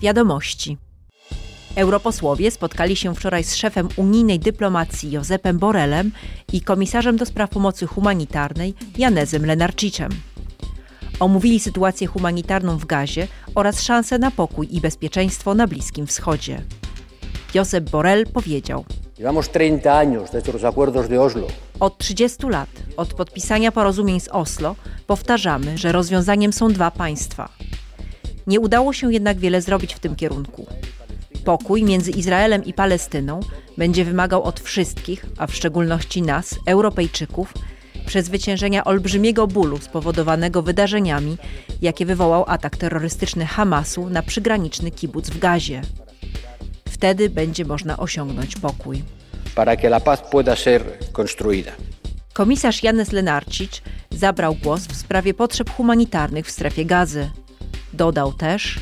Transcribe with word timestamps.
Wiadomości. 0.00 0.76
Europosłowie 1.76 2.50
spotkali 2.50 2.96
się 2.96 3.14
wczoraj 3.14 3.44
z 3.44 3.54
szefem 3.54 3.88
unijnej 3.96 4.38
dyplomacji 4.38 5.10
Józefem 5.10 5.58
Borelem 5.58 6.10
i 6.52 6.60
komisarzem 6.60 7.16
do 7.16 7.26
spraw 7.26 7.50
pomocy 7.50 7.86
humanitarnej 7.86 8.74
Janezem 8.98 9.46
Lenarciczem. 9.46 10.10
Omówili 11.20 11.60
sytuację 11.60 12.06
humanitarną 12.06 12.78
w 12.78 12.86
Gazie 12.86 13.28
oraz 13.54 13.82
szanse 13.82 14.18
na 14.18 14.30
pokój 14.30 14.68
i 14.70 14.80
bezpieczeństwo 14.80 15.54
na 15.54 15.66
Bliskim 15.66 16.06
Wschodzie. 16.06 16.62
Josep 17.54 17.90
Borrell 17.90 18.26
powiedział: 18.26 18.84
Llevamos 19.18 19.48
30 19.48 19.88
años 19.88 20.30
desde 20.32 20.52
los 20.52 20.64
acuerdos 20.64 21.08
de 21.08 21.20
Oslo. 21.20 21.46
Od 21.80 21.98
30 21.98 22.48
lat, 22.48 22.68
od 22.96 23.14
podpisania 23.14 23.72
porozumień 23.72 24.20
z 24.20 24.28
Oslo, 24.28 24.76
powtarzamy, 25.06 25.78
że 25.78 25.92
rozwiązaniem 25.92 26.52
są 26.52 26.72
dwa 26.72 26.90
państwa. 26.90 27.48
Nie 28.48 28.60
udało 28.60 28.92
się 28.92 29.12
jednak 29.12 29.38
wiele 29.38 29.62
zrobić 29.62 29.94
w 29.94 29.98
tym 29.98 30.16
kierunku. 30.16 30.66
Pokój 31.44 31.82
między 31.82 32.10
Izraelem 32.10 32.64
i 32.64 32.72
Palestyną 32.72 33.40
będzie 33.76 34.04
wymagał 34.04 34.42
od 34.42 34.60
wszystkich, 34.60 35.26
a 35.38 35.46
w 35.46 35.54
szczególności 35.54 36.22
nas, 36.22 36.54
Europejczyków, 36.66 37.54
przezwyciężenia 38.06 38.84
olbrzymiego 38.84 39.46
bólu 39.46 39.78
spowodowanego 39.78 40.62
wydarzeniami, 40.62 41.36
jakie 41.82 42.06
wywołał 42.06 42.44
atak 42.46 42.76
terrorystyczny 42.76 43.46
Hamasu 43.46 44.10
na 44.10 44.22
przygraniczny 44.22 44.90
kibuc 44.90 45.30
w 45.30 45.38
Gazie. 45.38 45.82
Wtedy 46.88 47.30
będzie 47.30 47.64
można 47.64 47.96
osiągnąć 47.96 48.56
pokój. 48.56 49.02
Para 49.54 49.76
que 49.76 49.88
la 49.88 50.00
paz 50.00 50.20
pueda 50.30 50.56
ser 50.56 50.82
construida. 51.12 51.72
Komisarz 52.32 52.82
Janes 52.82 53.12
Lenarcic 53.12 53.82
zabrał 54.10 54.54
głos 54.54 54.86
w 54.86 54.96
sprawie 54.96 55.34
potrzeb 55.34 55.70
humanitarnych 55.70 56.46
w 56.46 56.50
strefie 56.50 56.84
gazy. 56.84 57.30
Dodał 57.98 58.32
też: 58.32 58.80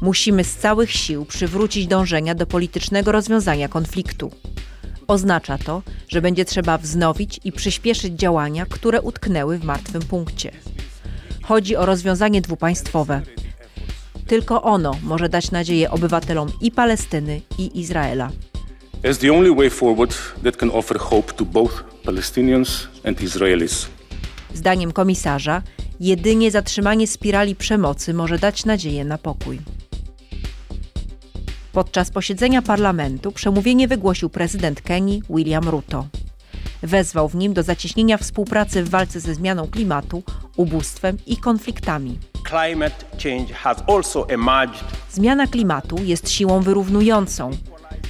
Musimy 0.00 0.44
z 0.44 0.56
całych 0.56 0.90
sił 0.90 1.24
przywrócić 1.24 1.86
dążenia 1.86 2.34
do 2.34 2.46
politycznego 2.46 3.12
rozwiązania 3.12 3.68
konfliktu. 3.68 4.30
Oznacza 5.06 5.58
to, 5.58 5.82
że 6.08 6.22
będzie 6.22 6.44
trzeba 6.44 6.78
wznowić 6.78 7.40
i 7.44 7.52
przyspieszyć 7.52 8.14
działania, 8.14 8.66
które 8.66 9.02
utknęły 9.02 9.58
w 9.58 9.64
martwym 9.64 10.02
punkcie. 10.02 10.50
Chodzi 11.42 11.76
o 11.76 11.86
rozwiązanie 11.86 12.40
dwupaństwowe. 12.40 13.22
Tylko 14.26 14.62
ono 14.62 14.96
może 15.02 15.28
dać 15.28 15.50
nadzieję 15.50 15.90
obywatelom 15.90 16.48
i 16.60 16.70
Palestyny, 16.70 17.40
i 17.58 17.80
Izraela. 17.80 18.30
as 19.10 19.18
the 19.18 19.30
only 19.30 19.54
way 19.54 19.70
forward 19.70 20.14
that 20.42 20.56
can 20.56 20.70
offer 20.70 20.98
hope 20.98 21.32
to 21.36 21.44
both 21.44 21.84
Palestinians 22.04 22.88
and 23.04 23.20
Israelis. 23.20 23.86
Zdaniem 24.54 24.92
komisarza, 24.92 25.62
jedynie 26.04 26.50
zatrzymanie 26.50 27.06
spirali 27.06 27.56
przemocy 27.56 28.14
może 28.14 28.38
dać 28.38 28.64
nadzieję 28.64 29.04
na 29.04 29.18
pokój. 29.18 29.60
Podczas 31.72 32.10
posiedzenia 32.10 32.62
parlamentu 32.62 33.32
przemówienie 33.32 33.88
wygłosił 33.88 34.30
prezydent 34.30 34.82
Kenii 34.82 35.22
William 35.30 35.68
Ruto. 35.68 36.06
Wezwał 36.82 37.28
w 37.28 37.34
nim 37.34 37.54
do 37.54 37.62
zacieśnienia 37.62 38.18
współpracy 38.18 38.84
w 38.84 38.88
walce 38.88 39.20
ze 39.20 39.34
zmianą 39.34 39.66
klimatu, 39.66 40.22
ubóstwem 40.56 41.18
i 41.26 41.36
konfliktami. 41.36 42.18
Zmiana 45.10 45.46
klimatu 45.46 45.96
jest 46.02 46.30
siłą 46.30 46.60
wyrównującą. 46.60 47.50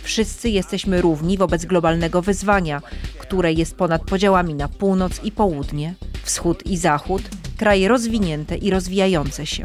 Wszyscy 0.03 0.49
jesteśmy 0.49 1.01
równi 1.01 1.39
wobec 1.39 1.65
globalnego 1.65 2.23
wyzwania, 2.23 2.83
które 3.19 3.53
jest 3.53 3.77
ponad 3.77 4.05
podziałami 4.05 4.55
na 4.55 4.69
północ 4.69 5.25
i 5.25 5.33
południe, 5.33 5.95
wschód 6.25 6.67
i 6.67 6.77
zachód, 6.77 7.23
kraje 7.65 7.89
rozwinięte 7.89 8.57
i 8.57 8.71
rozwijające 8.71 9.47
się. 9.47 9.65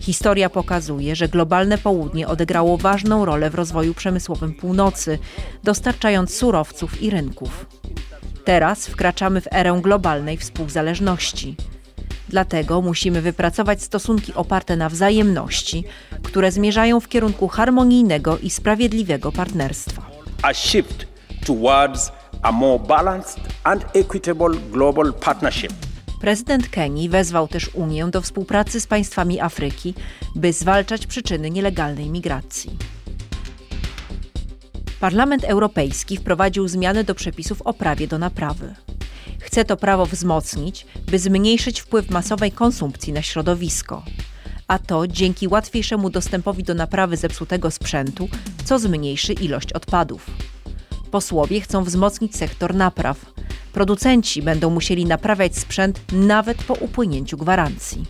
Historia 0.00 0.50
pokazuje, 0.50 1.16
że 1.16 1.28
globalne 1.28 1.78
południe 1.78 2.28
odegrało 2.28 2.78
ważną 2.78 3.24
rolę 3.24 3.50
w 3.50 3.54
rozwoju 3.54 3.94
przemysłowym 3.94 4.54
północy, 4.54 5.18
dostarczając 5.64 6.34
surowców 6.36 7.02
i 7.02 7.10
rynków. 7.10 7.66
Teraz 8.44 8.86
wkraczamy 8.86 9.40
w 9.40 9.52
erę 9.52 9.80
globalnej 9.82 10.36
współzależności. 10.36 11.56
Dlatego 12.28 12.80
musimy 12.80 13.22
wypracować 13.22 13.82
stosunki 13.82 14.34
oparte 14.34 14.76
na 14.76 14.88
wzajemności, 14.88 15.84
które 16.22 16.52
zmierzają 16.52 17.00
w 17.00 17.08
kierunku 17.08 17.48
harmonijnego 17.48 18.38
i 18.38 18.50
sprawiedliwego 18.50 19.32
partnerstwa. 19.32 20.02
a 20.42 20.54
shift 20.54 21.06
towards 21.46 22.12
a 22.42 22.52
more 22.52 22.78
balanced 22.78 23.40
and 23.64 23.84
equitable 23.94 24.54
global 24.72 25.12
partnership. 25.12 25.83
Prezydent 26.24 26.68
Kenii 26.68 27.08
wezwał 27.08 27.48
też 27.48 27.70
Unię 27.74 28.06
do 28.06 28.20
współpracy 28.20 28.80
z 28.80 28.86
państwami 28.86 29.40
Afryki, 29.40 29.94
by 30.34 30.52
zwalczać 30.52 31.06
przyczyny 31.06 31.50
nielegalnej 31.50 32.10
migracji. 32.10 32.70
Parlament 35.00 35.44
Europejski 35.44 36.16
wprowadził 36.16 36.68
zmiany 36.68 37.04
do 37.04 37.14
przepisów 37.14 37.62
o 37.62 37.74
prawie 37.74 38.08
do 38.08 38.18
naprawy. 38.18 38.74
Chce 39.38 39.64
to 39.64 39.76
prawo 39.76 40.06
wzmocnić, 40.06 40.86
by 41.10 41.18
zmniejszyć 41.18 41.80
wpływ 41.80 42.10
masowej 42.10 42.52
konsumpcji 42.52 43.12
na 43.12 43.22
środowisko. 43.22 44.02
A 44.68 44.78
to 44.78 45.06
dzięki 45.06 45.48
łatwiejszemu 45.48 46.10
dostępowi 46.10 46.62
do 46.62 46.74
naprawy 46.74 47.16
zepsutego 47.16 47.70
sprzętu, 47.70 48.28
co 48.64 48.78
zmniejszy 48.78 49.32
ilość 49.32 49.72
odpadów. 49.72 50.30
Posłowie 51.10 51.60
chcą 51.60 51.84
wzmocnić 51.84 52.36
sektor 52.36 52.74
napraw. 52.74 53.33
Producenci 53.74 54.42
będą 54.42 54.70
musieli 54.70 55.04
naprawiać 55.04 55.58
sprzęt 55.58 56.00
nawet 56.12 56.64
po 56.64 56.74
upłynięciu 56.74 57.36
gwarancji. 57.36 58.04